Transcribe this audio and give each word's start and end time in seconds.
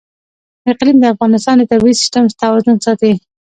اقلیم 0.71 0.97
د 0.99 1.05
افغانستان 1.13 1.55
د 1.59 1.63
طبعي 1.71 1.93
سیسټم 2.01 2.23
توازن 2.41 2.75
ساتي. 2.85 3.11